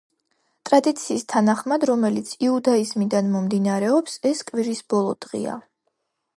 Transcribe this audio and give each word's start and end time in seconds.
ტრადიციის 0.69 1.25
თანახმად, 1.33 1.85
რომელიც 1.89 2.33
იუდაიზმიდან 2.47 3.31
მომდინარეობს, 3.37 4.19
ეს 4.33 4.45
კვირის 4.51 4.85
ბოლო 4.95 5.15
დღეა. 5.27 5.63